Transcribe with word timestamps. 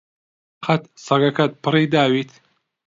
قەت 0.65 0.83
سەگەکەت 1.05 1.51
پڕی 1.63 1.85
داویت؟ 1.93 2.31